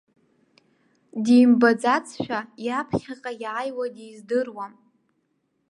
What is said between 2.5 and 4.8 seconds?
иаԥхьаҟа иааиуа диздыруам.